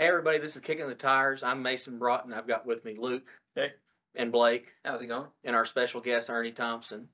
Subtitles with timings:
[0.00, 1.42] Hey everybody, this is Kicking the Tires.
[1.42, 2.32] I'm Mason Broughton.
[2.32, 3.26] I've got with me Luke.
[3.56, 3.72] Hey.
[4.14, 5.26] And Blake How's it going?
[5.42, 7.08] and our special guest Ernie Thompson.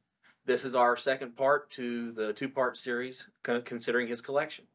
[0.44, 4.66] This is our second part to the two-part series considering his collection.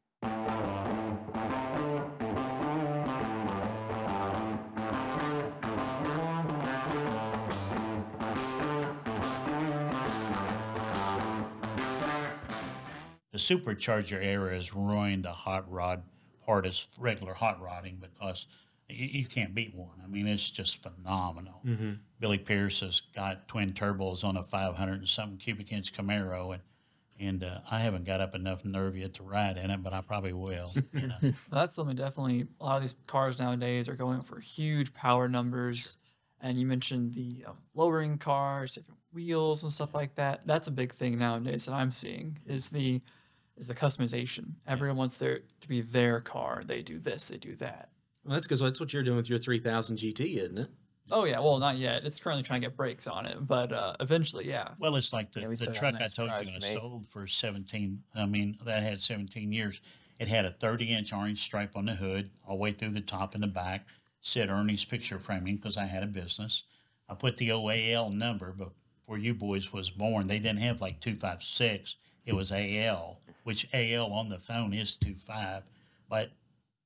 [13.31, 16.01] the supercharger era has ruined the hot rod
[16.49, 18.47] part as regular hot rodding because
[18.89, 20.01] you, you can't beat one.
[20.03, 21.61] I mean, it's just phenomenal.
[21.63, 21.91] Mm-hmm.
[22.19, 26.63] Billy Pierce has got twin turbos on a 500 and something cubic inch Camaro, and
[27.19, 30.01] and uh, I haven't got up enough nerve yet to ride in it, but I
[30.01, 30.73] probably will.
[30.93, 31.15] You know?
[31.21, 32.47] Well, that's something definitely.
[32.59, 35.97] A lot of these cars nowadays are going for huge power numbers,
[36.41, 40.47] and you mentioned the um, lowering cars, different wheels and stuff like that.
[40.47, 43.01] That's a big thing nowadays that I'm seeing is the
[43.59, 44.53] is the customization.
[44.67, 46.63] Everyone wants their to be their car.
[46.65, 47.89] They do this, they do that.
[48.23, 50.69] Well, that's because that's what you're doing with your 3000 GT, isn't it?
[51.11, 52.05] Oh yeah, well not yet.
[52.05, 54.69] It's currently trying to get brakes on it, but uh, eventually, yeah.
[54.77, 56.55] Well, it's like the, Yeah, we the still got truck I nice told surprise you
[56.55, 58.03] I for sold for 17.
[58.15, 59.81] I mean, that had 17 years.
[60.19, 63.01] It had a 30 inch orange stripe on the hood, all the way through the
[63.01, 63.87] top and the back.
[64.21, 66.63] Said Ernie's picture framing because I had a business.
[67.07, 70.27] I put the OAL number before you boys was born.
[70.27, 71.95] They didn't have like 256.
[72.25, 75.63] It was AL, which AL on the phone is 25.
[76.09, 76.31] But,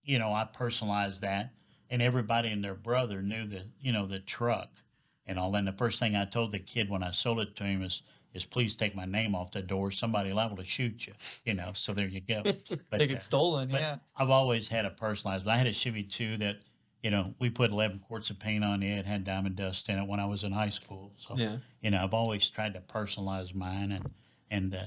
[0.04, 1.54] you know, I personalized that.
[1.90, 4.70] And everybody and their brother knew the, you know, the truck
[5.26, 5.56] and all.
[5.56, 8.02] And the first thing I told the kid when I sold it to him is,
[8.34, 9.92] is please take my name off the door.
[9.92, 11.14] Somebody liable to shoot you,
[11.46, 11.72] you know.
[11.76, 12.42] So there you go.
[12.90, 13.98] But, they uh, stolen, yeah.
[14.18, 15.48] I've always had a personalized.
[15.48, 16.58] I had a Chevy too that,
[17.04, 20.08] you know, we put 11 quarts of paint on it, had diamond dust in it
[20.08, 21.12] when I was in high school.
[21.18, 21.58] So, Yeah.
[21.82, 24.10] you know, I've always tried to personalize mine and,
[24.50, 24.84] and, uh,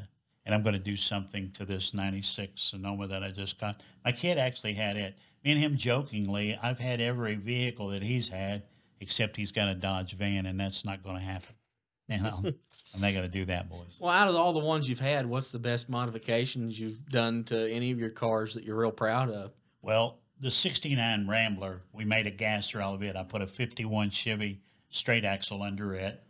[0.46, 3.82] and I'm going to do something to this 96 Sonoma that I just got.
[4.04, 5.18] My kid actually had it.
[5.44, 8.62] Me and him jokingly, I've had every vehicle that he's had,
[9.00, 11.54] except he's got a Dodge van, and that's not going to happen.
[12.08, 13.96] You know, I'm not going to do that, boys.
[13.98, 17.68] Well, out of all the ones you've had, what's the best modifications you've done to
[17.68, 19.50] any of your cars that you're real proud of?
[19.82, 23.16] Well, the 69 Rambler, we made a gasser out of it.
[23.16, 26.22] I put a 51 Chevy straight axle under it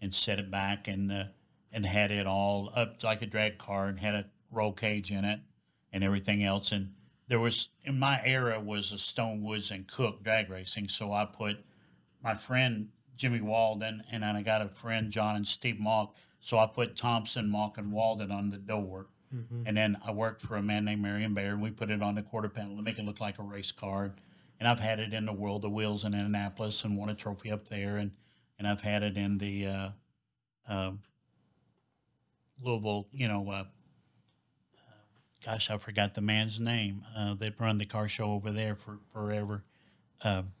[0.00, 1.24] and set it back and uh,
[1.74, 5.24] and had it all up like a drag car and had a roll cage in
[5.24, 5.40] it
[5.92, 6.70] and everything else.
[6.70, 6.92] And
[7.26, 11.24] there was in my era was a Stone Woods and Cook drag racing, so I
[11.24, 11.58] put
[12.22, 16.16] my friend Jimmy Walden and then I got a friend John and Steve Mock.
[16.38, 19.06] So I put Thompson, Mock, and Walden on the door.
[19.66, 22.14] And then I worked for a man named Marion Bear, and we put it on
[22.14, 24.14] the quarter panel to make it look like a race car.
[24.60, 27.50] And I've had it in the World of Wheels in Annapolis and won a trophy
[27.50, 27.96] up there.
[27.96, 28.12] And,
[28.58, 29.88] and I've had it in the uh,
[30.68, 31.00] um
[32.62, 33.64] Louisville, you know, uh,
[35.44, 38.98] gosh, I forgot the man's name uh, that run the car show over there for
[39.12, 39.64] forever.
[40.22, 40.52] Um,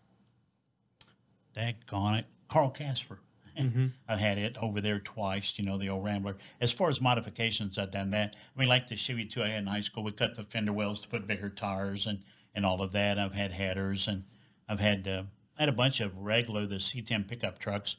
[1.56, 3.20] daggone it, Carl Casper.
[4.08, 6.36] I've had it over there twice, you know, the old Rambler.
[6.60, 8.34] As far as modifications, I've done that.
[8.34, 10.72] I mean, like the Chevy 2 I had in high school, we cut the fender
[10.72, 12.22] wells to put bigger tires and,
[12.54, 13.18] and all of that.
[13.18, 14.24] I've had headers and
[14.68, 15.22] I've had, uh,
[15.56, 17.96] I had a bunch of regular, the C10 pickup trucks.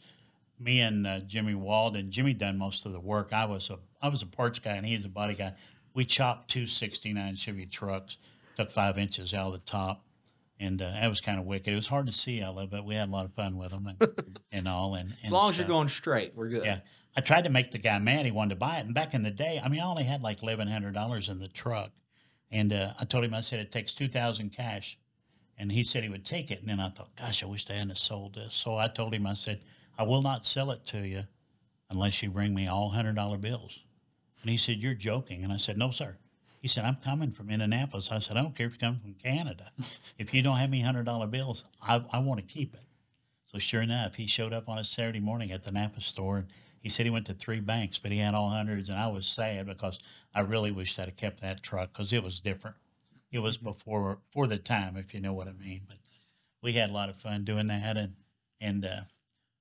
[0.59, 3.33] Me and uh, Jimmy Walden, Jimmy done most of the work.
[3.33, 5.53] I was a, I was a parts guy and he's a body guy.
[5.93, 8.17] We chopped two 69 Chevy trucks,
[8.55, 10.05] took five inches out of the top
[10.59, 11.71] and uh, that was kind of wicked.
[11.71, 13.87] It was hard to see it, but we had a lot of fun with them
[13.87, 14.95] and, and all.
[14.95, 16.65] And, As and long as you're going straight, we're good.
[16.65, 16.79] yeah,
[17.15, 18.25] I tried to make the guy mad.
[18.25, 20.21] He wanted to buy it, and back in the day, I mean, I only had
[20.21, 21.91] like eleven hundred dollars in the truck,
[22.51, 24.97] and uh, I told him I said it takes two thousand cash,
[25.57, 26.61] and he said he would take it.
[26.61, 28.53] And then I thought, gosh, I wish I hadn't sold this.
[28.53, 29.61] So I told him I said
[29.97, 31.23] I will not sell it to you
[31.89, 33.81] unless you bring me all hundred dollar bills.
[34.41, 35.43] And he said, You're joking.
[35.43, 36.17] And I said, No, sir.
[36.61, 38.11] He said, I'm coming from Indianapolis.
[38.11, 39.71] I said, I don't care if you come from Canada.
[40.17, 42.85] If you don't have me $100 bills, I, I want to keep it.
[43.45, 46.37] So sure enough, he showed up on a Saturday morning at the Napa store.
[46.37, 46.47] And
[46.81, 48.89] he said he went to three banks, but he had all hundreds.
[48.89, 49.99] And I was sad because
[50.33, 52.77] I really wished I'd have kept that truck because it was different.
[53.31, 55.81] It was before for the time, if you know what I mean.
[55.87, 55.97] But
[56.63, 57.97] we had a lot of fun doing that.
[57.97, 58.13] And,
[58.59, 59.01] and, uh,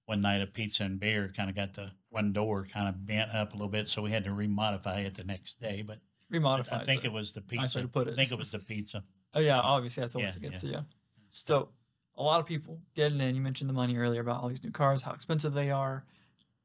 [0.06, 3.30] one night a pizza and beer kind of got the one door kind of bent
[3.34, 5.82] up a little bit, so we had to remodify it the next day.
[5.86, 5.98] But
[6.32, 6.82] remodify.
[6.82, 7.12] I think it.
[7.12, 7.82] was the Nice way pizza.
[7.82, 8.12] to put it.
[8.12, 9.02] I think it was the pizza.
[9.34, 10.70] Oh yeah, obviously that's the Yeah, that gets yeah.
[10.78, 10.84] you.
[11.28, 11.70] So
[12.16, 13.34] a lot of people getting in.
[13.34, 16.04] You mentioned the money earlier about all these new cars, how expensive they are.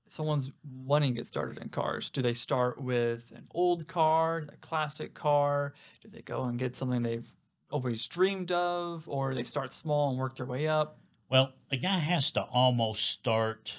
[0.05, 4.45] If someone's wanting to get started in cars, do they start with an old car,
[4.51, 5.73] a classic car?
[6.01, 7.31] Do they go and get something they've
[7.71, 10.98] always dreamed of, or they start small and work their way up?
[11.29, 13.73] Well, a guy has to almost start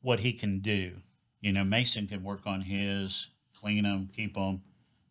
[0.00, 0.94] what he can do.
[1.40, 3.28] You know, Mason can work on his,
[3.60, 4.62] clean them, keep them.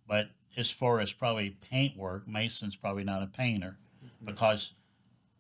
[0.08, 3.78] But as far as probably paint work, Mason's probably not a painter.
[4.04, 4.26] Mm-hmm.
[4.26, 4.74] because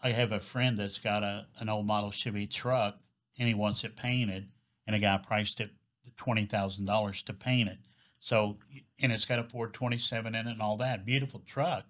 [0.03, 2.97] I have a friend that's got a an old model Chevy truck
[3.37, 4.49] and he wants it painted,
[4.85, 5.71] and a guy priced it
[6.17, 7.79] twenty thousand dollars to paint it.
[8.19, 8.57] So
[8.99, 11.85] and it's got a 427 in it and all that beautiful truck,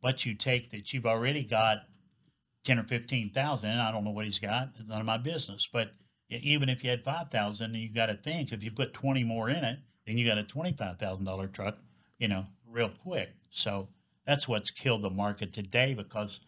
[0.00, 1.82] but you take that you've already got
[2.64, 3.70] ten or fifteen thousand.
[3.70, 5.68] I don't know what he's got; it's none of my business.
[5.72, 5.92] But
[6.28, 9.48] even if you had five thousand, you got to think if you put twenty more
[9.48, 11.78] in it, then you got a twenty five thousand dollar truck,
[12.18, 13.30] you know, real quick.
[13.50, 13.88] So
[14.26, 16.40] that's what's killed the market today because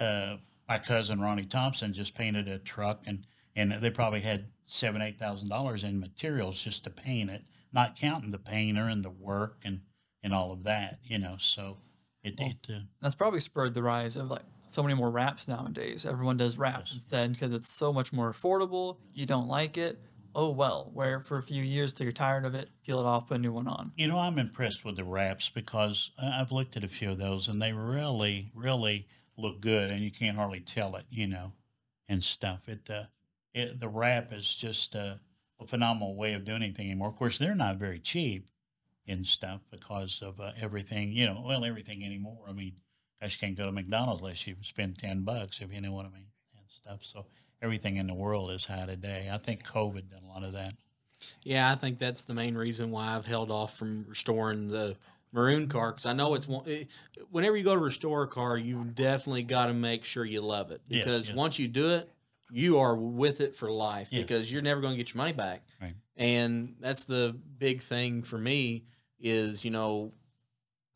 [0.00, 0.36] uh,
[0.68, 3.26] my cousin Ronnie Thompson just painted a truck and
[3.56, 7.96] and they probably had seven eight thousand dollars in materials just to paint it, not
[7.96, 9.80] counting the painter and the work and
[10.22, 11.36] and all of that, you know.
[11.38, 11.78] So
[12.22, 15.48] it, Well, it uh, That's probably spurred the rise of like so many more wraps
[15.48, 16.04] nowadays.
[16.04, 18.98] Everyone does wraps instead because it's so much more affordable.
[19.14, 19.98] You don't like it.
[20.34, 23.06] Oh well, wear it for a few years till you're tired of it, peel it
[23.06, 23.92] off, put a new one on.
[23.96, 27.48] You know, I'm impressed with the wraps because I've looked at a few of those
[27.48, 31.52] and they really, really look good, and you can't hardly tell it, you know,
[32.08, 32.68] and stuff.
[32.68, 33.04] It, uh,
[33.54, 35.14] it the wrap is just uh,
[35.60, 37.08] a phenomenal way of doing anything anymore.
[37.08, 38.48] Of course, they're not very cheap
[39.06, 42.44] and stuff because of uh, everything, you know, well, everything anymore.
[42.48, 42.74] I mean,
[43.20, 46.06] I just can't go to McDonald's unless you spend ten bucks, if you know what
[46.06, 46.26] I mean,
[46.56, 47.02] and stuff.
[47.02, 47.26] So
[47.62, 49.28] everything in the world is high today.
[49.32, 50.74] I think COVID did a lot of that.
[51.42, 54.96] Yeah, I think that's the main reason why I've held off from restoring the
[55.32, 56.62] maroon car because I know it's one.
[56.68, 56.88] It,
[57.30, 60.70] whenever you go to restore a car, you definitely got to make sure you love
[60.70, 61.36] it Yes, because yes.
[61.36, 62.08] once you do it,
[62.52, 64.22] you are with it for life Yes.
[64.22, 65.62] because you're never going to get your money back.
[65.82, 65.94] Right.
[66.16, 68.84] And that's the big thing for me
[69.18, 70.12] is you know.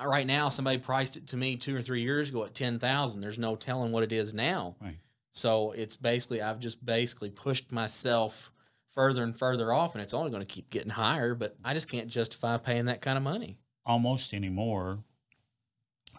[0.07, 3.21] Right now, somebody priced it to me two or three years ago at ten thousand.
[3.21, 4.77] There's no telling what it is now.
[4.81, 4.99] Right.
[5.31, 8.51] So it's basically I've just basically pushed myself
[8.91, 11.35] further and further off, and it's only going to keep getting higher.
[11.35, 13.57] But I just can't justify paying that kind of money.
[13.87, 14.99] almost anymore,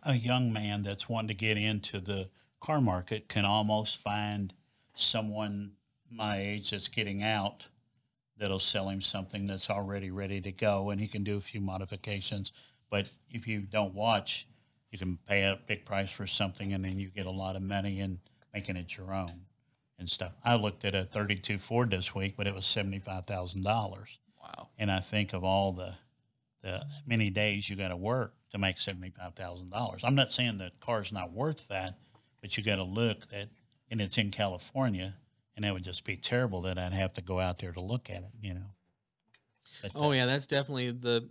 [0.03, 2.29] a young man that's wanting to get into the
[2.59, 4.53] car market can almost find
[4.95, 5.73] someone
[6.09, 7.65] my age that's getting out
[8.37, 11.61] that'll sell him something that's already ready to go and he can do a few
[11.61, 12.51] modifications.
[12.93, 14.47] But if you don't watch,
[14.91, 17.63] you can pay a big price for something and then you get a lot of
[17.63, 18.19] money in
[18.53, 19.47] making it your own
[19.97, 20.33] and stuff.
[20.45, 24.67] I looked at a 32 Ford this week, but it was $75,000 Wow.
[24.77, 25.95] and I think of all the
[26.61, 30.01] the many days you got to work to make seventy five thousand dollars.
[30.03, 31.97] I'm not saying the car's not worth that,
[32.41, 33.49] but you got to look that,
[33.89, 35.15] and it's in California,
[35.55, 38.09] and it would just be terrible that I'd have to go out there to look
[38.09, 38.31] at it.
[38.41, 38.69] You know.
[39.81, 41.27] But, Oh uh, yeah, that's definitely the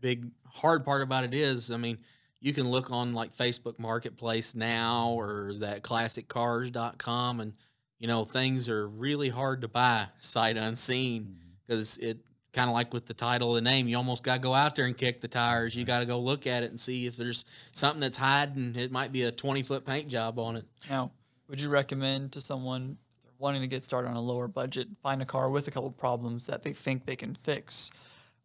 [0.00, 1.98] big hard part about it is, I mean,
[2.40, 7.52] you can look on like Facebook Marketplace now or that classiccars.com and
[7.98, 11.50] you know, things are really hard to buy sight unseen mm-hmm.
[11.66, 12.18] because it
[12.52, 14.74] kind of like with the title of the name, you almost got to go out
[14.74, 15.74] there and kick the tires.
[15.74, 18.74] You got to go look at it and see if there's something that's hiding.
[18.76, 20.64] It might be a 20 foot paint job on it.
[20.88, 21.12] Now,
[21.48, 22.96] would you recommend to someone
[23.38, 26.46] wanting to get started on a lower budget, find a car with a couple problems
[26.46, 27.90] that they think they can fix,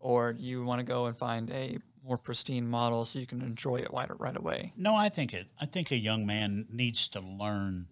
[0.01, 3.41] or do you want to go and find a more pristine model so you can
[3.41, 4.73] enjoy it right, right away?
[4.75, 5.47] No, I think it.
[5.59, 7.87] I think a young man needs to learn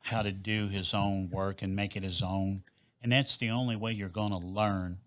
[0.00, 2.62] how to do his own work and make it his own,
[3.02, 4.98] and that's the only way you're going to learn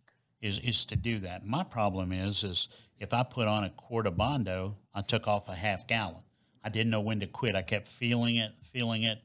[0.41, 1.45] is is to do that.
[1.45, 2.69] My problem is is
[2.99, 6.23] if I put on a quart of bondo, I took off a half gallon.
[6.63, 7.55] I didn't know when to quit.
[7.55, 9.19] I kept feeling it, feeling it,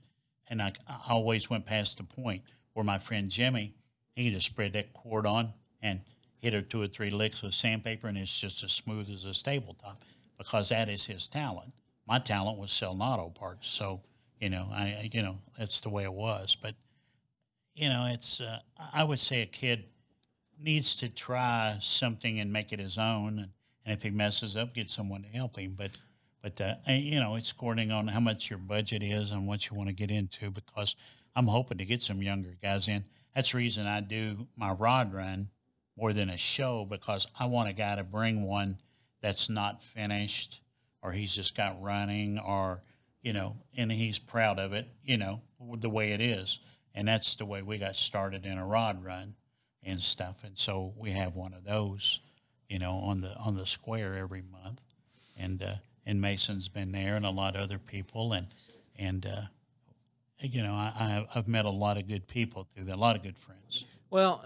[0.48, 2.42] and I, I always went past the point
[2.74, 3.74] where my friend Jimmy,
[4.14, 6.00] he just spread that quart on and
[6.42, 9.34] hit her two or three licks with sandpaper, and it's just as smooth as a
[9.34, 10.02] stable top
[10.38, 11.72] because that is his talent.
[12.06, 14.02] My talent was selling auto parts, so
[14.40, 16.56] you know, I I- you know that's the way it was.
[16.60, 16.74] But
[17.74, 18.60] you know, it's uh,
[18.92, 19.84] I would say a kid
[20.60, 23.50] needs to try something and make it his own, and,
[23.86, 25.74] and if he messes up, get someone to help him.
[25.76, 25.98] But
[26.42, 29.76] but uh, you know, it's according on how much your budget is and what you
[29.76, 30.50] want to get into.
[30.50, 30.96] Because
[31.36, 33.04] I'm hoping to get some younger guys in.
[33.34, 35.48] That's the reason I do my rod run
[35.96, 38.78] more than a show because I want a guy to bring one
[39.20, 40.60] that's not finished
[41.02, 42.82] or he's just got running or
[43.22, 45.42] you know and he's proud of it you know
[45.76, 46.60] the way it is.
[46.94, 49.34] And that's the way we got started in a rod run
[49.82, 50.44] and stuff.
[50.44, 52.20] And so we have one of those
[52.68, 54.80] you know on the on the square every month.
[55.36, 58.48] And uh and mason's been there and a lot of other people and
[58.96, 59.42] and uh
[60.40, 63.22] you know i i've met a lot of good people through that a lot of
[63.22, 63.84] good friends.
[64.10, 64.44] Well,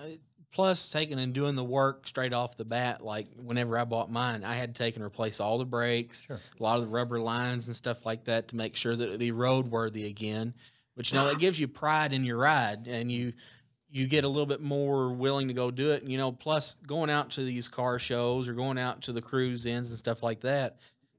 [0.53, 4.43] plus taking and doing the work straight off the bat, like whenever I bought mine,
[4.45, 6.41] I had to take and replace all the brakes, Sure.
[6.59, 9.21] a lot of the rubber lines and stuff like that to make sure that it'd
[9.21, 10.55] be roadworthy again.
[10.95, 13.35] Which you know it gives you pride in your ride, and you
[13.91, 16.03] you get a little bit more willing to go do it.
[16.03, 19.21] and You know, plus going out to these car shows or going out to the
[19.23, 20.79] cruise ins and stuff like that,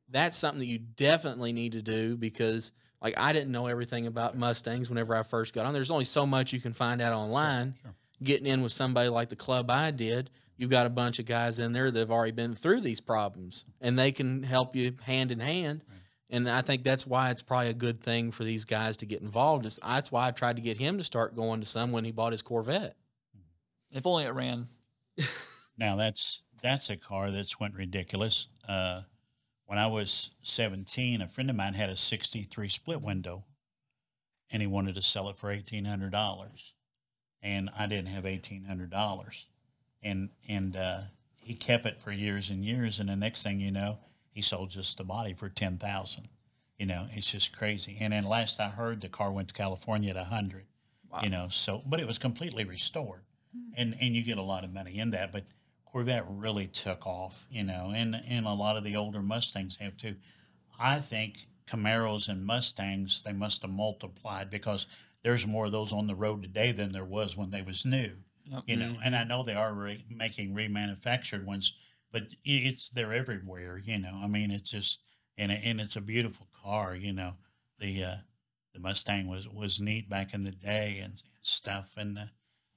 [0.10, 2.72] that's something that you definitely need to do because
[3.04, 5.74] like I didn't know everything about Mustangs whenever I first got on.
[5.74, 7.76] There's only so much you can find out online.
[7.82, 7.94] sure.
[8.24, 11.60] Getting in with somebody like the club I did, you've got a bunch of guys
[11.60, 15.32] in there that have already been through these problems, and they can help you hand
[15.32, 15.84] in hand.
[16.30, 19.22] And I think that's why it's probably a good thing for these guys to get
[19.22, 19.66] involved.
[19.66, 22.12] Is that's why I tried to get him to start going to some when he
[22.12, 22.96] bought his Corvette.
[23.94, 24.68] If only it ran.
[25.78, 28.48] Now that's that's a car that's went ridiculous.
[28.68, 29.02] Uh,
[29.66, 33.46] when I was 17, a friend of mine had a 63 split window
[34.50, 36.72] and he wanted to sell it for $1,800.
[37.42, 39.46] And I didn't have $1,800.
[40.04, 41.02] And, and, uh,
[41.36, 43.00] he kept it for years and years.
[43.00, 44.00] And the next thing you know,
[44.32, 46.28] he sold just the body for 10,000.
[46.78, 47.98] You know, it's just crazy.
[48.00, 50.66] And then last I heard, the car went to California at a 100.
[51.12, 51.22] Wow.
[51.24, 53.22] You know, so but it was completely restored,
[53.76, 55.32] and and you get a lot of money in that.
[55.32, 55.46] But
[55.86, 59.96] Corvette really took off, you know, and and a lot of the older Mustangs have
[59.98, 60.16] too.
[60.78, 64.86] I think Camaros and Mustangs they must have multiplied because
[65.24, 68.12] there's more of those on the road today than there was when they was new.
[68.46, 68.64] Yep.
[68.66, 71.74] You know, and I know they are re- making remanufactured ones,
[72.12, 73.78] but it's they're everywhere.
[73.78, 75.02] You know, I mean, it's just
[75.38, 76.96] and and it's a beautiful car.
[76.96, 77.34] You know,
[77.80, 78.16] the uh,
[78.74, 82.26] the Mustang was was neat back in the day and stuff, and uh,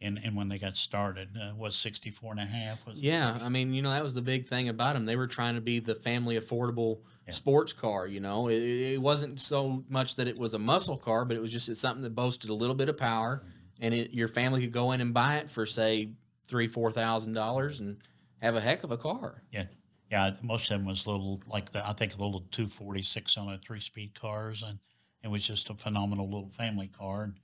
[0.01, 3.49] and and when they got started uh, was 64 and a half was Yeah, I
[3.49, 5.05] mean, you know, that was the big thing about them.
[5.05, 7.33] They were trying to be the family affordable Yeah.
[7.33, 8.07] sports car.
[8.07, 11.41] You know, it, it wasn't so much that it was a muscle car, but it
[11.41, 13.43] was just it's something that boasted a little bit of power,
[13.81, 16.13] and it, your family could go in and buy it for say
[16.49, 17.99] three, four thousand dollars and
[18.43, 19.43] have a heck of a car.
[19.53, 19.67] Yeah,
[20.11, 20.35] yeah.
[20.43, 23.53] Most of them was little like the I think a little two forty six on
[23.53, 24.79] a three speed cars, and
[25.23, 27.35] it was just a phenomenal little family car, and,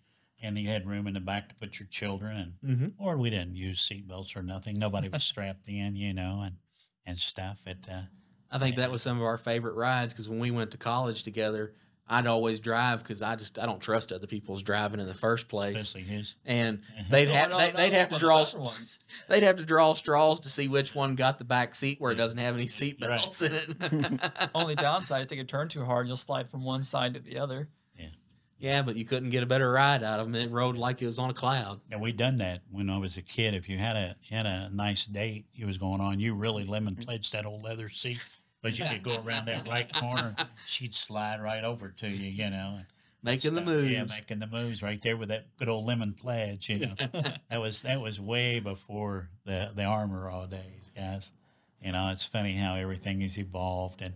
[0.43, 3.03] and you had room in the back to put your children, and Mm-hmm.
[3.03, 4.79] or we didn't use seatbelts or nothing.
[4.79, 6.57] Nobody was strapped in, you know, and
[7.05, 7.61] and stuff.
[7.67, 8.01] At uh,
[8.51, 11.23] I think that was some of our favorite rides because when we went to college
[11.23, 11.75] together,
[12.09, 15.49] I'd always drive because I just I don't trust other people's driving in the first
[15.49, 16.37] place, especially his.
[16.45, 18.99] and they'd have no, they, no, they'd no, have to draw the ones.
[19.29, 22.17] they'd have to draw straws to see which one got the back seat where it
[22.17, 23.43] doesn't have any seat Right.
[23.43, 24.31] in it.
[24.55, 27.39] Only downside, if they could turn too hard, you'll slide from one side to the
[27.39, 27.69] other.
[28.59, 30.35] Yeah, but you couldn't get a better ride out of them.
[30.35, 31.81] It rode like it was on a cloud.
[31.91, 33.55] And we done that when I was a kid.
[33.55, 36.97] If you had a had a nice date you was going on, you really lemon
[36.97, 37.05] mm.
[37.05, 38.25] pledged that old leather seat.
[38.63, 40.35] But you could go around that right corner,
[40.67, 42.81] she'd slide right over to you, you know.
[43.23, 43.91] Making the moves.
[43.91, 46.95] Yeah, making the moves right there with that good old lemon pledge, you know.
[47.51, 51.31] that was that was way before the the armor all days, guys.
[51.83, 54.15] You know, it's funny how everything has evolved and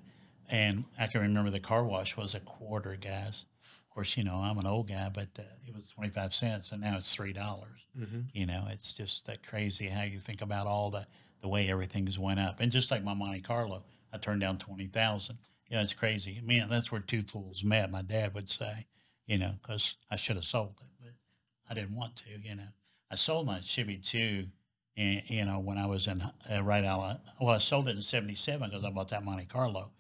[0.49, 3.47] and I can remember the car wash was a quarter, guys.
[3.90, 6.80] Of course, you know, I'm an old guy, but uh, it was 25 cents and
[6.80, 7.85] now it's $3.
[7.99, 8.26] Mhm.
[8.32, 11.06] You know, it's just that crazy how you think about all the,
[11.42, 12.61] the way everything's went up.
[12.61, 13.82] And just like my Monte Carlo,
[14.12, 15.38] I turned down 20,000.
[15.68, 16.38] You know, it's crazy.
[16.38, 18.87] I mean, that's where two fools met, my dad would say,
[19.26, 21.12] you know, because I should have sold it, but
[21.68, 22.68] I didn't want to, you know.
[23.11, 24.47] I sold my Chevy 2,
[24.97, 27.97] and, you know, when I was in uh, right out, of- well, I sold it
[27.97, 29.90] in 77 because I bought that Monte Carlo,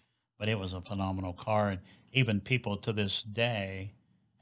[0.40, 1.68] but it was a phenomenal car.
[1.68, 1.80] And
[2.12, 3.92] even people to this day,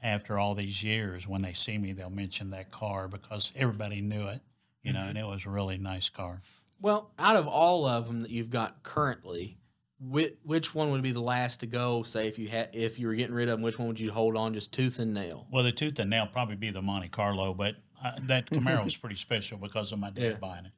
[0.01, 4.25] after all these years, when they see me, they'll mention that car because everybody knew
[4.27, 4.39] it,
[4.81, 6.39] you know, and it was a really nice car.
[6.81, 9.57] Well, out of all of them that you've got currently,
[9.99, 12.03] which, which one would be the last to go?
[12.03, 14.09] Say if you had if you were getting rid of them, which one would you
[14.09, 15.47] hold on just tooth and nail?
[15.51, 18.95] Well, the tooth and nail probably be the Monte Carlo, but uh, that Camaro is
[19.03, 20.33] pretty special because of my dad Yeah.
[20.37, 20.71] buying it.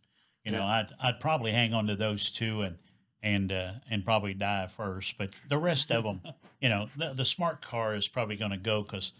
[0.43, 2.79] You know, I'd I'd probably hang on to those two and
[3.23, 6.21] and uh, and probably die first, but the rest of them,
[6.59, 9.13] you know, the, the smart car is probably going to go because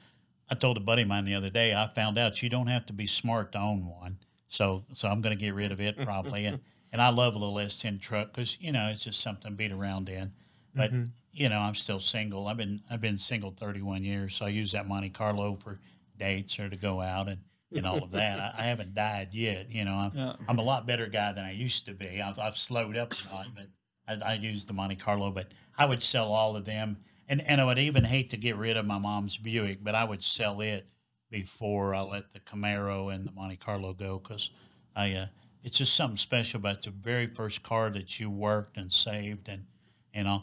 [0.50, 2.86] I told a buddy of mine the other day I found out you don't have
[2.88, 4.18] to be smart to own one,
[4.48, 6.60] so so I'm going to get rid of it probably, and
[6.92, 9.72] and I love a little S10 truck because you know it's just something to beat
[9.72, 10.32] around in,
[10.76, 11.10] but Mhm.
[11.34, 12.48] you know, I'm still single.
[12.48, 15.80] I've been I've been single 31 years, so I use that Monte Carlo for
[16.20, 17.38] dates or to go out and
[17.74, 18.38] and all of that.
[18.40, 19.70] I, I haven't died yet.
[19.70, 20.34] You know, I'm, Yeah.
[20.50, 22.22] I'm a lot better guy than I used to be.
[22.22, 23.68] I've, I've slowed up a lot, but
[24.12, 25.32] I, I use the Monte Carlo.
[25.32, 28.56] But I would sell all of them, and and I would even hate to get
[28.58, 30.88] rid of my mom's Buick, but I would sell it
[31.30, 34.52] before I let the Camaro and the Monte Carlo go because
[34.96, 35.14] I.
[35.14, 35.26] Uh,
[35.64, 39.68] it's just something special about the very first car that you worked and saved and
[40.12, 40.42] you know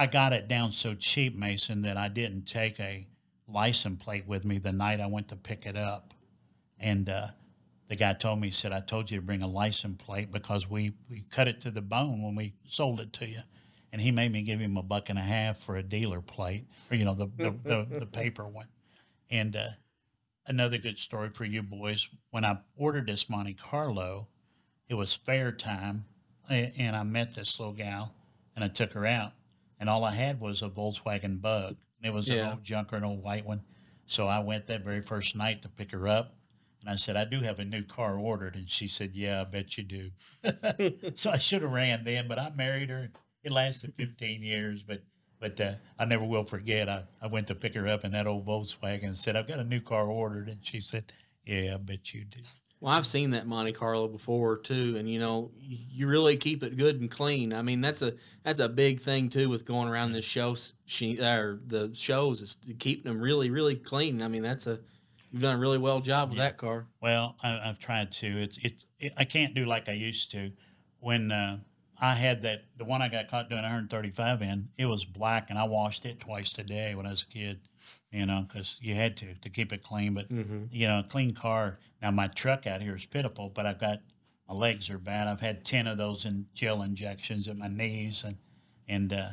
[0.00, 3.06] I got it down so cheap, Mason, that I didn't take a
[3.46, 6.14] license plate with me the night I went to pick it up.
[6.78, 7.26] And uh,
[7.90, 10.70] the guy told me, he said, I told you to bring a license plate because
[10.70, 13.40] we, we cut it to the bone when we sold it to you.
[13.92, 16.66] And he made me give him a buck and a half for a dealer plate,
[16.88, 18.68] or, you know, the, the, the, the paper one.
[19.28, 19.70] And uh,
[20.46, 24.28] another good story for you boys when I ordered this Monte Carlo,
[24.88, 26.04] it was fair time,
[26.48, 28.14] and I met this little gal
[28.54, 29.32] and I took her out,
[29.80, 32.44] and all I had was a Volkswagen Bug, It was Yeah.
[32.44, 33.62] an old junker, an old white one.
[34.06, 36.36] So I went that very first night to pick her up.
[36.80, 38.56] And I said, I do have a new car ordered.
[38.56, 40.10] And she said, Yeah, I bet you do.
[41.14, 43.10] so I should have ran then, but I married her.
[43.42, 45.02] It lasted 15 years, but
[45.40, 46.88] but uh, I never will forget.
[46.88, 49.58] I, I went to pick her up in that old Volkswagen and said, I've got
[49.58, 50.48] a new car ordered.
[50.48, 51.12] And she said,
[51.44, 52.40] Yeah, I bet you do.
[52.80, 56.78] Well, I've seen that Monte Carlo before too, and you know, you really keep it
[56.78, 57.52] good and clean.
[57.52, 60.56] I mean, that's a that's a big thing too with going around this show
[60.86, 64.22] she or the shows is keeping them really really clean.
[64.22, 64.80] I mean, that's a
[65.30, 66.44] you've done a really well job with Yeah.
[66.44, 66.86] that car.
[67.00, 68.26] Well, I, I've tried to.
[68.26, 70.52] It's it's it, I can't do like I used to.
[70.98, 71.58] When uh,
[71.98, 75.58] I had that the one I got caught doing 135 in, it was black, and
[75.58, 77.60] I washed it twice a day when I was a kid.
[78.12, 80.14] You know, because you had to to keep it clean.
[80.14, 80.64] But Mm-hmm.
[80.70, 81.78] you know, a clean car.
[82.02, 83.98] Now my truck out here is pitiful, but I've got
[84.48, 85.28] my legs are bad.
[85.28, 88.36] I've had ten of those in gel injections at my knees and
[88.88, 89.28] and uh,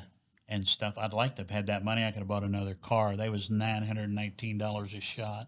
[0.47, 0.93] and stuff.
[0.97, 2.05] I'd like to have had that money.
[2.05, 3.15] I could have bought another car.
[3.17, 5.47] They was nine hundred and eighteen dollars a shot.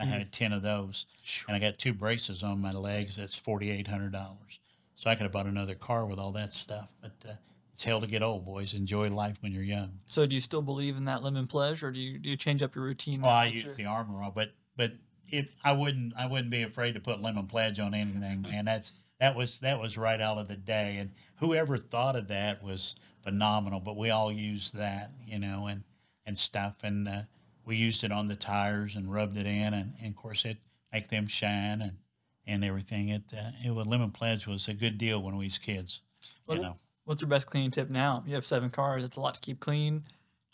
[0.00, 1.06] I had ten of those,
[1.46, 3.16] and I got two braces on my legs.
[3.16, 4.58] That's forty eight hundred dollars.
[4.94, 6.88] So I could have bought another car with all that stuff.
[7.00, 7.32] But uh,
[7.72, 8.74] it's hell to get old, boys.
[8.74, 10.00] Enjoy life when you're young.
[10.06, 12.62] So do you still believe in that lemon pledge, or do you do you change
[12.62, 13.22] up your routine?
[13.22, 14.92] Well, I use the armor all, but but
[15.28, 18.64] if I wouldn't, I wouldn't be afraid to put lemon pledge on anything, man.
[18.64, 22.62] That's that was that was right out of the day, and whoever thought of that
[22.62, 23.80] was phenomenal.
[23.80, 25.84] But we all use that, you know, and
[26.26, 27.22] and stuff, and uh,
[27.64, 30.58] we used it on the tires and rubbed it in, and, and of course it
[30.92, 31.98] make them shine and
[32.46, 33.08] and everything.
[33.08, 36.02] It uh, it was lemon pledge was a good deal when we was kids,
[36.48, 36.74] you know.
[37.04, 38.22] What's your best cleaning tip now?
[38.26, 39.02] You have seven cars.
[39.02, 40.04] It's a lot to keep clean.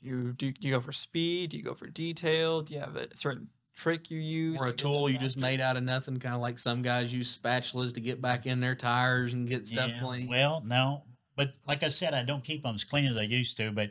[0.03, 1.51] Do you do, do you go for speed?
[1.51, 2.63] Do you go for detail?
[2.63, 4.61] Do you have a certain trick you use?
[4.61, 7.13] Or a get tool you just made out of nothing, kind of like some guys
[7.13, 10.29] use spatulas to get back in their tires and get stuff Yeah, clean.
[10.29, 11.03] Well, no,
[11.37, 13.71] but like I said, I don't keep them as clean as I used to.
[13.71, 13.91] But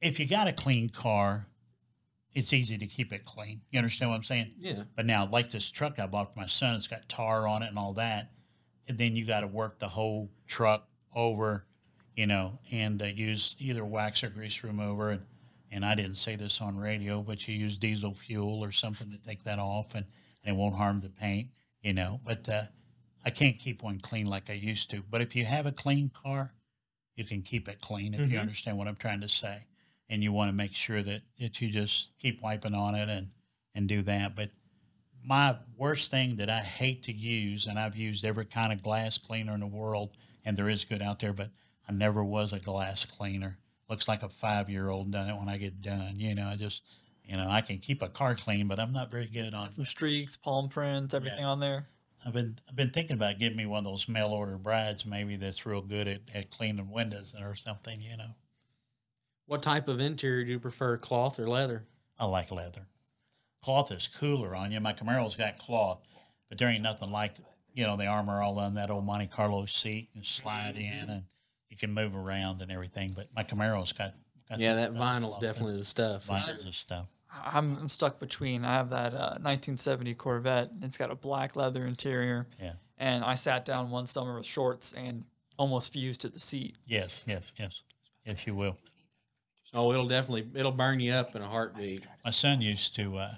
[0.00, 1.46] if you got a clean car,
[2.36, 3.62] it's easy to keep it clean.
[3.70, 4.52] You understand what I'm saying?
[4.58, 7.62] yeah, But now, like this truck I bought for my son, it's got tar on
[7.62, 8.30] it and all that.
[8.86, 11.64] And then you got to work the whole truck over,
[12.14, 15.10] you know, and uh, use either wax or grease remover.
[15.10, 15.26] And,
[15.72, 19.18] and I didn't say this on radio, but you use diesel fuel or something to
[19.26, 20.04] take that off and,
[20.44, 21.48] and it won't harm the paint,
[21.80, 22.20] you know.
[22.22, 22.64] But uh,
[23.24, 25.02] I can't keep one clean like I used to.
[25.10, 26.52] But if you have a clean car,
[27.16, 28.42] you can keep it clean if you Mhm.
[28.42, 29.64] understand what I'm trying to say.
[30.08, 33.28] And you want to make sure that, that you just keep wiping on it and,
[33.74, 34.36] and do that.
[34.36, 34.50] But
[35.24, 39.18] my worst thing that I hate to use, and I've used every kind of glass
[39.18, 40.10] cleaner in the world,
[40.44, 41.50] and there is good out there, but
[41.88, 43.58] I never was a glass cleaner.
[43.88, 46.14] Looks like a five year old done it when I get done.
[46.18, 46.82] You know, I just,
[47.24, 49.72] you know, I can keep a car clean, but I'm not very good on.
[49.72, 51.88] some streaks, palm prints, everything on there.
[52.24, 55.36] I've been I've been thinking about getting me one of those mail order brides, maybe
[55.36, 58.00] that's real good at, at cleaning windows or something.
[58.00, 58.30] You know,
[59.46, 61.84] what type of interior do you prefer, cloth or leather?
[62.18, 62.86] I like leather.
[63.62, 64.80] Cloth is cooler on you.
[64.80, 65.98] My Camaro's got cloth,
[66.48, 67.34] but there ain't nothing like
[67.74, 71.22] you know the armor all on that old Monte Carlo seat and slide in and
[71.68, 73.12] you can move around and everything.
[73.14, 74.14] But my Camaro's got,
[74.48, 75.40] got Yeah, the- that got the vinyl's cloth.
[75.42, 76.26] definitely the stuff.
[76.26, 77.08] vinyls and stuff.
[77.44, 78.64] I'm, I'm stuck between.
[78.64, 80.70] I have that uh, 1970 Corvette.
[80.80, 82.74] It's got a black leather interior, Yeah.
[82.96, 85.24] and I sat down one summer with shorts and
[85.58, 86.76] almost fused to the seat.
[86.86, 87.22] Yes.
[87.26, 87.42] Yes.
[87.58, 87.82] Yes.
[88.24, 88.78] Yes, you will.
[89.74, 92.06] Oh, it'll definitely it'll burn you up in a heartbeat.
[92.24, 93.16] My son used to.
[93.18, 93.34] Uh,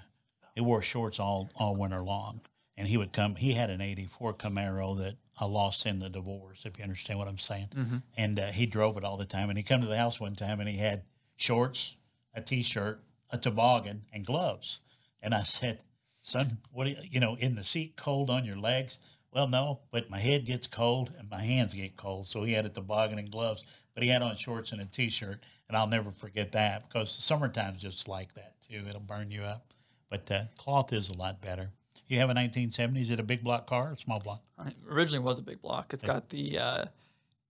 [0.55, 2.41] he wore shorts all all winter long,
[2.77, 3.35] and he would come.
[3.35, 6.65] He had an '84 Camaro that I lost in the divorce.
[6.65, 7.69] If you understand what I'm saying.
[7.75, 7.97] Mm-hmm.
[8.17, 9.49] and uh, he drove it all the time.
[9.49, 11.03] And he come to the house one time and he had
[11.37, 11.95] shorts,
[12.33, 14.79] a t-shirt, a toboggan, and gloves.
[15.21, 15.79] And I said,
[16.21, 18.99] "Son, what do you, you know in the seat cold on your legs?"
[19.31, 22.25] Well, no, but my head gets cold and my hands get cold.
[22.25, 23.63] So he had a toboggan and gloves,
[23.99, 27.21] but he had on shorts and a t-shirt, and I'll never forget that because the
[27.21, 28.85] summertime's just like that too.
[28.87, 29.73] It'll burn you up.
[30.09, 31.71] But uh, cloth is a lot better.
[32.07, 33.01] You have a 1970s.
[33.01, 34.41] Is it a big block car or small block?
[34.65, 35.93] It originally was a big block.
[35.93, 36.85] It's got the uh,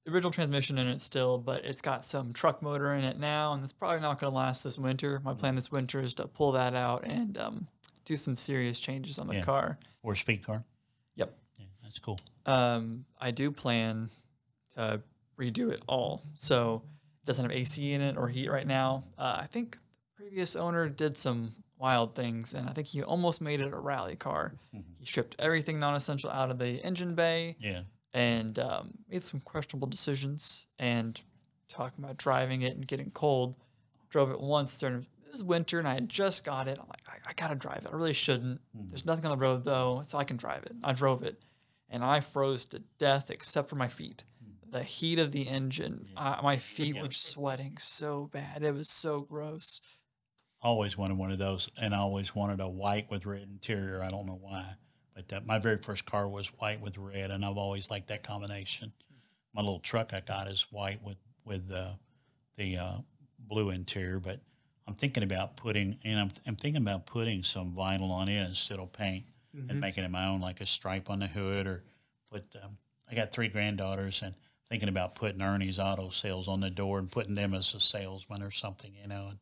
[0.08, 3.64] original transmission in it still, but it's got some truck motor in it now, and
[3.64, 5.22] it's probably not going to last this winter.
[5.24, 7.68] My plan this winter is to pull that out and um,
[8.06, 9.44] do some serious changes on the Yeah.
[9.44, 9.78] car.
[10.02, 10.64] Or speed car?
[11.16, 11.32] Yep.
[11.60, 12.18] Yeah, that's cool.
[12.48, 14.10] Um, I do plan
[14.74, 15.02] to
[15.40, 16.22] redo it all.
[16.36, 16.84] So
[17.24, 19.04] it doesn't have AC in it or heat right now.
[19.18, 19.78] Uh, I think
[20.18, 23.78] the previous owner did some wild things, and I think he almost made it a
[23.78, 24.54] rally car.
[24.72, 27.84] He stripped everything non-essential out of the engine bay Yeah.
[28.14, 30.68] and um, made some questionable decisions.
[30.78, 31.20] And
[31.70, 33.56] talking about driving it and getting cold,
[34.10, 36.78] drove it once during it was winter, and I had just got it.
[36.82, 37.90] I'm like, I, I gotta drive it.
[37.94, 38.60] I really shouldn't.
[38.74, 40.74] There's nothing on the road though, so I can drive it.
[40.84, 41.40] I drove it,
[41.88, 44.24] and I froze to death except for my feet.
[44.72, 48.62] The heat of the engine, I, my feet were sweating so bad.
[48.64, 49.82] It was so gross.
[50.62, 54.04] always wanted one of those, and I always wanted a white with red interior.
[54.04, 54.76] I don't know why,
[55.16, 58.24] but uh, my very first car was white with red, and I've always liked that
[58.24, 58.94] combination.
[59.54, 61.94] My little truck I got is white with with uh,
[62.58, 62.98] the uh,
[63.40, 64.42] blue interior, but
[64.88, 68.80] I'm thinking about putting, and I'm, I'm thinking about putting some vinyl on it instead
[68.80, 69.26] of paint
[69.68, 71.84] and making it my own, like a stripe on the hood, or
[72.32, 72.44] put.
[72.62, 72.78] Um,
[73.10, 74.36] I got three granddaughters, and
[74.70, 78.44] thinking about putting Ernie's Auto Sales on the door and putting them as a salesman
[78.44, 79.28] or something, you know.
[79.30, 79.40] And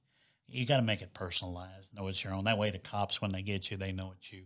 [0.47, 2.45] you got to make it personalized, know it's your own.
[2.45, 4.43] That way, the cops, when they get you, they know it's you.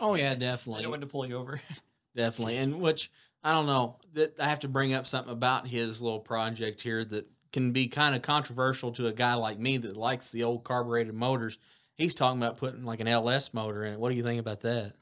[0.00, 0.82] Oh yeah, I definitely.
[0.82, 1.60] know when to pull you over.
[2.16, 2.58] Definitely.
[2.58, 3.10] And which
[3.42, 7.04] I don't know that I have to bring up something about his little project here
[7.06, 10.64] that can be kind of controversial to a guy like me that likes the old
[10.64, 11.58] carbureted motors.
[11.96, 14.00] He's talking about putting like an LS motor in it.
[14.00, 14.94] What do you think about that?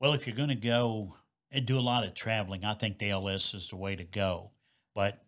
[0.00, 1.14] Well, if you're going to go
[1.52, 4.50] and do a lot of traveling, I think the LS is the way to go.
[4.94, 5.22] But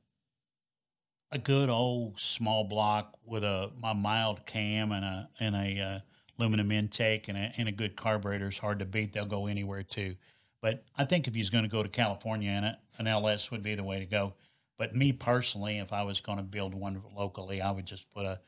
[1.31, 5.99] a good old small block with a, a mild cam and a and a uh,
[6.39, 9.13] aluminum intake and a, and a good carburetor is hard to beat.
[9.13, 10.17] They'll go anywhere too.
[10.61, 13.63] But I think if he's going to go to California in it, an LS would
[13.63, 14.35] be the way to go.
[14.79, 18.25] But me personally, if I was going to build one locally, I would just put
[18.25, 18.41] a,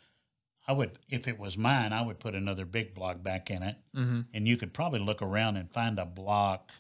[0.67, 3.77] I would, if it was mine, I would put another big block back in it.
[3.95, 4.21] mm-hmm.
[4.33, 6.71] And you could probably look around and find a block.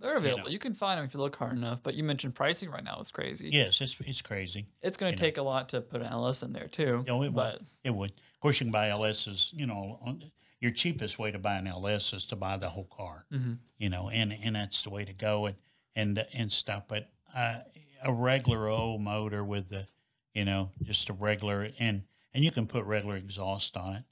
[0.00, 0.44] They're available.
[0.44, 0.50] know.
[0.50, 1.82] You can find them if you look hard enough.
[1.82, 3.50] But you mentioned pricing right now is crazy.
[3.52, 4.66] Yes, it's, it's crazy.
[4.82, 5.26] It's going you to know.
[5.28, 7.04] take a lot to put an LS in there too.
[7.08, 7.66] Oh, it but would.
[7.84, 8.10] It would.
[8.10, 9.52] Of course, you can buy LSs.
[9.52, 10.24] You know, on,
[10.60, 13.24] your cheapest way to buy an LS is to buy the whole car.
[13.32, 13.58] Mhm.
[13.78, 15.56] You know, and and that's the way to go and
[15.94, 16.84] and and stuff.
[16.88, 17.58] But uh,
[18.02, 19.86] a regular old motor with the,
[20.34, 24.04] you know, just a regular and and you can put regular exhaust on it.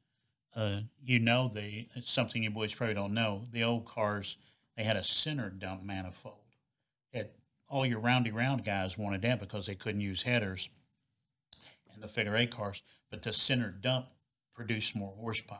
[0.54, 3.44] Uh, you know, the it's something you boys probably don't know.
[3.52, 4.36] The old cars
[4.78, 6.36] they had a center dump manifold.
[7.12, 7.34] It
[7.68, 10.70] all your roundy round guys wanted that because they couldn't use headers
[11.92, 14.06] and the figure eight cars, but the center dump
[14.54, 15.58] produced more horsepower.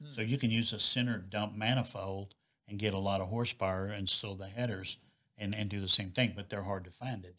[0.00, 0.12] Hmm.
[0.14, 2.34] So you can use a center dump manifold
[2.68, 4.98] and get a lot of horsepower and still the headers
[5.36, 7.34] and, and do the same thing, but they're hard to find today.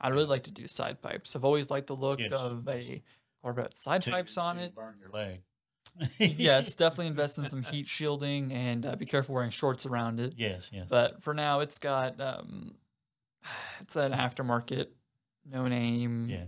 [0.00, 1.36] I'd really like to do side pipes.
[1.36, 2.32] I've always liked the look Yes.
[2.32, 3.02] of a
[3.42, 4.74] Corvette side To- pipes on to it.
[4.74, 5.42] Burn your leg.
[6.18, 10.34] Yes, definitely invest in some heat shielding and uh, be careful wearing shorts around it.
[10.36, 10.86] Yes, yes.
[10.88, 12.74] But for now, it's got um,
[13.80, 14.88] it's an aftermarket,
[15.50, 16.44] no name Yeah.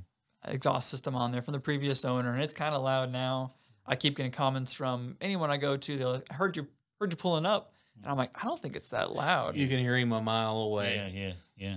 [0.46, 3.54] exhaust system on there from the previous owner, and it's kind of loud now.
[3.86, 5.96] I keep getting comments from anyone I go to.
[5.96, 6.66] They're like, "I heard you
[7.00, 7.72] heard you pulling up,"
[8.02, 10.58] and I'm like, "I don't think it's that loud." You can hear him a mile
[10.58, 10.94] away.
[10.96, 11.76] Yeah, yeah, yeah,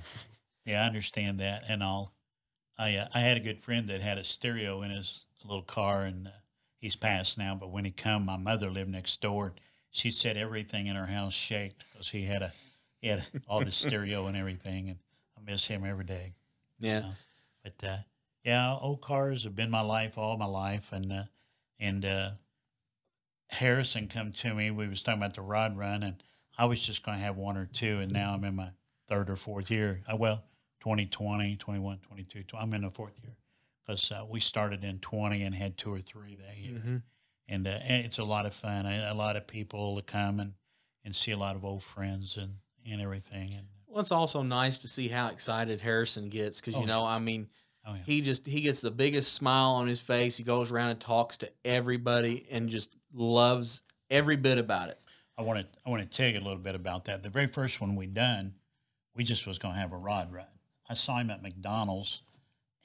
[0.66, 0.84] yeah.
[0.84, 2.14] I understand that and all.
[2.78, 6.04] I uh, I had a good friend that had a stereo in his little car,
[6.04, 6.32] and uh,
[6.82, 7.56] he's passed now.
[7.56, 9.54] But when he come, my mother lived next door.
[9.92, 12.52] She said everything in her house shaked because he had a
[13.00, 14.98] he had all the stereo and everything, and
[15.38, 16.34] I miss him every day.
[16.80, 17.12] Yeah.
[17.64, 17.98] But uh,
[18.44, 21.24] yeah, old cars have been my life all my life, and uh,
[21.80, 22.32] and uh,
[23.48, 24.72] Harrison come to me.
[24.72, 26.24] We was talking about the rod run, and
[26.58, 28.70] I was just going to have one or two, and now I'm in my
[29.08, 30.02] third or fourth year.
[30.12, 30.44] Uh, well,
[30.82, 32.44] 2020, 21, 22.
[32.44, 33.36] tw- I'm in the fourth year
[33.86, 37.04] because uh, we started in 20 and had two or three that year, Mhm.
[37.48, 38.86] and, uh, and it's a lot of fun.
[38.86, 40.54] A, a lot of people to come and
[41.04, 43.54] and see a lot of old friends and and everything.
[43.54, 47.06] And Well, it's also nice to see how excited Harrison gets because Oh, you know,
[47.06, 47.50] I mean,
[47.86, 50.38] oh yeah, he just he gets the biggest smile on his face.
[50.38, 55.04] He goes around and talks to everybody and just loves every bit about it.
[55.38, 57.24] I want to I want to tell you a little bit about that.
[57.24, 58.54] The very first one we done,
[59.16, 60.46] we just was going to have a rod run.
[60.88, 62.22] I saw him at McDonald's,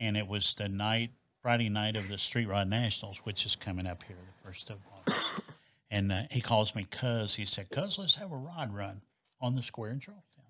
[0.00, 1.10] and it was the night
[1.42, 4.78] Friday night of the Street Rod Nationals, which is coming up here the first of
[4.92, 5.40] August.
[5.90, 7.36] and uh, he calls me Cuz.
[7.36, 9.02] He said, "Cuz, let's have a rod run
[9.40, 10.44] on the square in Charlestown."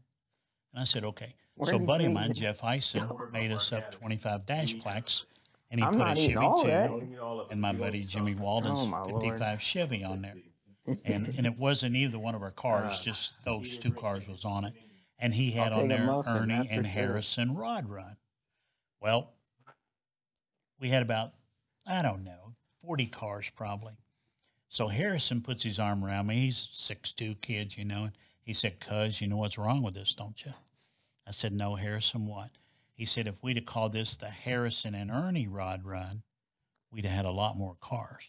[0.73, 3.93] And I said, "Okay." Where so, buddy of you- mine, Jeff Eisen, made us up
[3.93, 5.27] twenty five dash plaques,
[5.71, 8.87] and he I'm put a Chevy eating all two and my buddy Jimmy Walden's Oh,
[8.87, 9.23] my Lord.
[9.23, 10.35] 55 Chevy on there.
[11.05, 14.65] And and it wasn't either one of our cars, just those two cars was on
[14.65, 14.73] it.
[15.19, 16.85] And he had I'll on there Ernie that's for and sure.
[16.85, 18.17] Harrison Rod Run.
[19.01, 19.33] Well,
[20.81, 21.33] we had about,
[21.87, 23.95] I don't know, 40 cars probably.
[24.69, 26.37] So Harrison puts his arm around me.
[26.37, 28.05] He's six two kid, you know.
[28.05, 28.13] And
[28.43, 30.53] he said, Cuz, you know what's wrong with this, don't you?
[31.27, 32.51] I said, No, Harrison, what?
[32.97, 36.23] He said, if we'd have called this the Harrison and Ernie Rod Run,
[36.91, 38.25] we'd have had a lot more cars.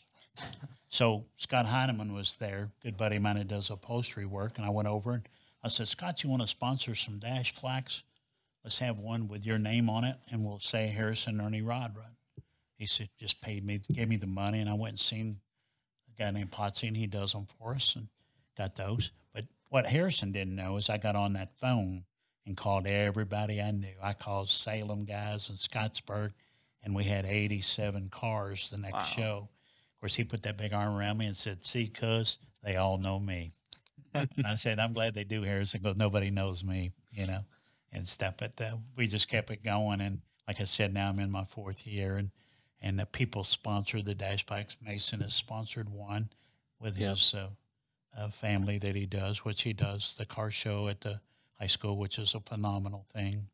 [0.90, 4.70] so Scott Heineman was there, good buddy of mine that does upholstery work, and I
[4.70, 5.30] went over and
[5.64, 8.04] I said, Scott, you want to sponsor some dash plaques?
[8.62, 12.17] Let's have one with your name on it, and we'll say Harrison Ernie Rod Run.
[12.78, 15.40] He said, just paid me, gave me the money, and I went and seen
[16.10, 18.08] a guy named Potsy, and he does them for us, and
[18.58, 19.12] got those.
[19.34, 22.04] But what Harrison didn't know is I got on that phone
[22.46, 23.96] and called everybody I knew.
[24.02, 26.32] I called Salem guys in Scottsburg,
[26.84, 29.04] and we had 87 cars the next Wow.
[29.04, 29.50] show
[29.96, 33.00] Of course, he put that big arm around me and said, "See, cuz they all
[33.00, 33.52] know me."
[34.14, 37.44] and I said, "I'm glad they do, Harrison, because nobody knows me, you know,
[37.92, 41.20] and stuff." But uh, we just kept it going, and like I said, now I'm
[41.20, 42.30] in my fourth year, and
[42.82, 44.78] and the people sponsor the dash plaques.
[44.82, 46.30] Mason has sponsored one
[46.80, 47.10] with Yep.
[47.10, 47.50] his uh,
[48.16, 51.22] uh, family that he does, which he does the car show at the
[51.60, 53.48] high school, which is a phenomenal thing.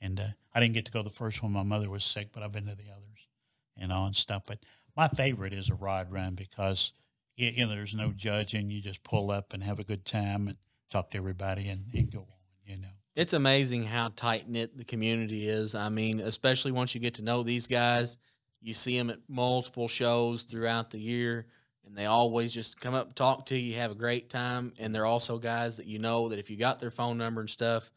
[0.00, 1.52] And uh, I didn't get to go the first one.
[1.52, 3.28] My mother was sick, but I've been to the others,
[3.76, 4.44] you know, and stuff.
[4.46, 4.60] But
[4.96, 6.92] my favorite is a rod run because
[7.36, 8.70] you, you know there's no judging.
[8.70, 10.56] You just pull up and have a good time and
[10.90, 12.26] talk to everybody and, and go on.
[12.64, 12.88] You know.
[13.16, 15.74] It's amazing how tight knit the community is.
[15.74, 18.16] I mean, especially once you get to know these guys,
[18.62, 21.46] you see them at multiple shows throughout the year,
[21.86, 24.72] and they always just come up talk to you, have a great time.
[24.78, 27.50] And they're also guys that you know that if you got their phone number and
[27.50, 27.90] stuff,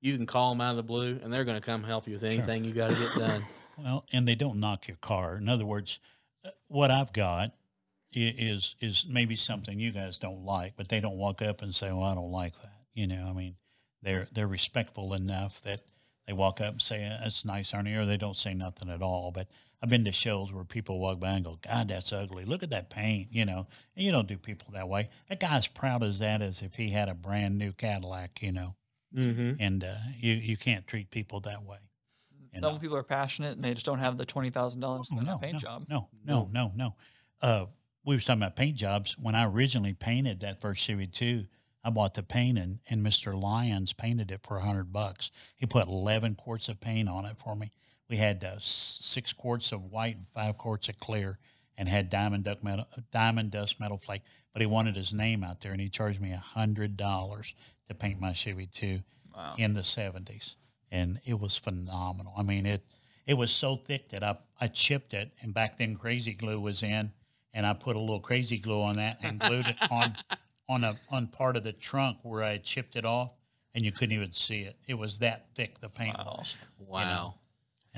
[0.00, 2.12] you can call them out of the blue, and they're going to come help you
[2.14, 3.44] with anything you got to get done.
[3.80, 5.36] Well, and they don't knock your car.
[5.36, 6.00] In other words,
[6.44, 7.52] uh, what I've got
[8.12, 11.92] is is maybe something you guys don't like, but they don't walk up and say,
[11.92, 13.54] "Well, I don't like that." You know, I mean,
[14.02, 15.82] they're they're respectful enough that
[16.26, 19.00] they walk up and say, "Uh, "That's nice, Arnie," or they don't say nothing at
[19.00, 19.30] all.
[19.30, 19.46] But
[19.82, 22.44] I've been to shows where people walk by and go, "God, that's ugly.
[22.44, 25.08] Look at that paint." You know, and you don't do people that way.
[25.28, 28.42] That guy's proud as that as if he had a brand new Cadillac.
[28.42, 28.74] You know,
[29.14, 29.52] Mm-hmm.
[29.60, 31.78] and uh, you you can't treat people that way.
[32.52, 32.78] You Some know?
[32.80, 35.28] people are passionate and they just don't have the twenty thousand dollars to Oh, spend
[35.28, 35.84] on no, a paint no, job.
[35.88, 36.94] No, no, no, no.
[37.40, 37.66] Uh,
[38.04, 39.16] we was talking about paint jobs.
[39.18, 41.46] When I originally painted that first Chevy two,
[41.84, 43.40] I bought the paint and, and Mr.
[43.40, 45.30] Lyons painted it for a hundred bucks.
[45.56, 47.70] He put eleven quarts of paint on it for me.
[48.08, 51.38] We had uh, six quarts of white and five quarts of clear,
[51.76, 54.22] and had diamond duck metal, diamond dust metal flake.
[54.52, 57.54] But he wanted his name out there, and he charged me a hundred dollars
[57.86, 59.00] to paint my Chevy two
[59.36, 59.54] Wow.
[59.58, 60.56] in the seventies,
[60.90, 62.32] and it was phenomenal.
[62.36, 62.82] I mean it
[63.26, 66.82] it was so thick that I I chipped it, and back then Crazy Glue was
[66.82, 67.12] in,
[67.52, 70.16] and I put a little Crazy Glue on that and glued it on
[70.68, 73.30] on a on part of the trunk where I had chipped it off,
[73.74, 74.76] and you couldn't even see it.
[74.88, 76.36] It was that thick the paint Wow.
[76.38, 77.34] was Wow.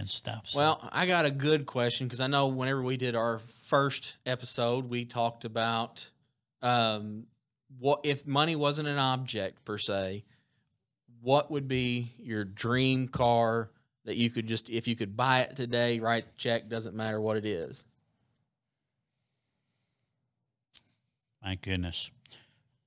[0.00, 0.48] And stuff.
[0.48, 4.16] So- Well, I got a good question because I know whenever we did our first
[4.26, 6.08] episode, we talked about
[6.62, 7.26] um,
[7.78, 10.24] what if money wasn't an object per se,
[11.20, 13.70] what would be your dream car
[14.06, 17.20] that you could just if you could buy it today, write the check, doesn't matter
[17.20, 17.84] what it is.
[21.42, 22.10] My goodness.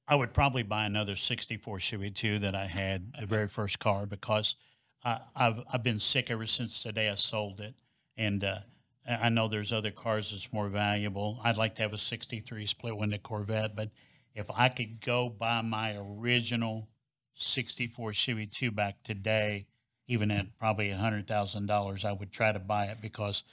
[0.08, 4.06] I would probably buy another 64 Chevy 2 that I had, the very first car,
[4.06, 4.56] because
[5.04, 7.76] I, I've, I've been sick ever since the day I sold it.
[8.18, 8.60] And uh,
[9.08, 11.40] I know there's other cars that's more valuable.
[11.44, 13.90] I'd like to have a 63 split window Corvette, but
[14.34, 16.88] if I could go buy my original
[17.36, 19.68] 64 Chevy 2 back today,
[20.08, 23.44] even at probably $100,000, I would try to buy it because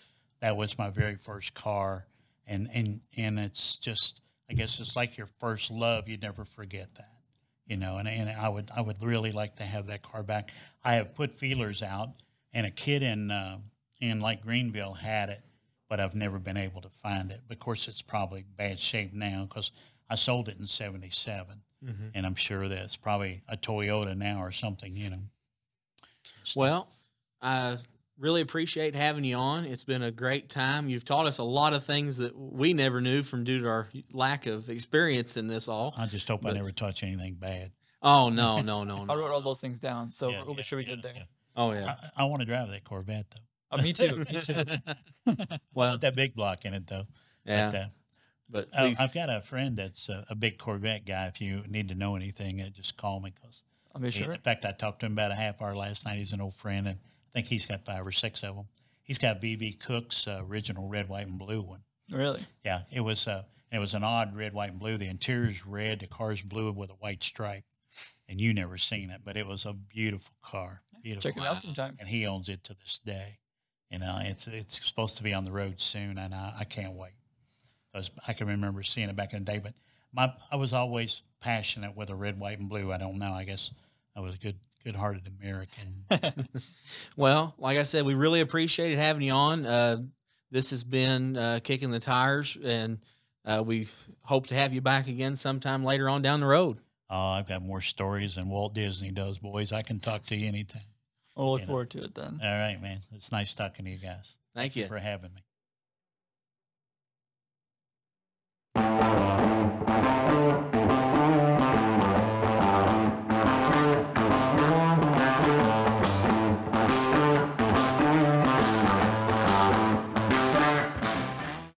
[0.40, 2.06] that was my very first car.
[2.46, 6.08] And, and, and it's just, I guess it's like your first love.
[6.08, 7.19] You never forget that,
[7.70, 7.96] you know.
[7.96, 10.52] And, and I would I would really like to have that car back.
[10.84, 12.08] I have put feelers out,
[12.52, 13.58] and a kid in uh,
[14.00, 15.40] in like Greenville had it,
[15.88, 17.40] but I've never been able to find it.
[17.48, 19.70] Of course, it's probably bad shape now because
[20.10, 21.62] I sold it in '77,
[22.14, 25.22] and I'm sure that it's probably a Toyota now or something, you know.
[26.56, 26.88] Well,
[27.40, 27.76] I
[28.20, 29.64] really appreciate having you on.
[29.64, 30.88] It's been a great time.
[30.88, 33.88] You've taught us a lot of things that we never knew from due to our
[34.12, 35.94] lack of experience in this all.
[35.96, 37.72] I just hope I never touch anything bad.
[38.02, 40.78] Oh no, no, no, I wrote all those things down, so Yeah, we'll be sure
[40.78, 41.12] we yeah, did there.
[41.16, 41.22] yeah.
[41.56, 41.96] Oh yeah.
[42.16, 43.76] I, I want to drive that Corvette though.
[43.78, 44.16] Uh, me too.
[44.32, 44.64] Me too.
[45.74, 47.04] well, that big block in it though.
[47.44, 47.70] yeah.
[47.70, 47.84] But, uh,
[48.48, 51.26] But Uh, I've got a friend that's a, a big Corvette guy.
[51.26, 53.32] If you need to know anything, uh, just call me.
[53.42, 53.62] Cause
[53.94, 54.32] I'll be sure.
[54.32, 56.18] in fact, I talked to him about a half hour last night.
[56.18, 58.66] He's an old friend, and I think he's got five or six of them.
[59.02, 61.82] He's got VV Cook's uh, original red, white, and blue one.
[62.10, 62.42] Really?
[62.64, 64.96] Yeah, it was uh, it was an odd red, white, and blue.
[64.96, 67.64] The interior's red, the car's blue with a white stripe,
[68.28, 70.82] and you never seen it, but it was a beautiful car.
[71.02, 71.30] Beautiful.
[71.30, 71.96] Check it out sometime.
[71.98, 73.38] And he owns it to this day.
[73.90, 76.94] You know, it's it's supposed to be on the road soon, and I, I can't
[76.94, 77.14] wait.
[77.92, 79.74] Because I can remember seeing it back in the day, but
[80.12, 82.92] my I was always passionate with a red, white, and blue.
[82.92, 83.32] I don't know.
[83.32, 83.72] I guess
[84.14, 86.04] I was a good good hearted American.
[87.16, 89.66] well, like I said, we really appreciated having you on.
[89.66, 89.98] Uh,
[90.50, 92.98] this has been uh, Kicking the Tires, and
[93.44, 93.88] uh, we
[94.22, 96.78] hope to have you back again sometime later on down the road.
[97.08, 99.72] Uh, I've got more stories than Walt Disney does, boys.
[99.72, 100.82] I can talk to you anytime.
[101.36, 102.40] I'll look you forward to it then.
[102.42, 102.98] All right, man.
[103.12, 104.36] It's nice talking to you guys.
[104.54, 104.86] Thank, Thank you.
[104.86, 105.40] for having me.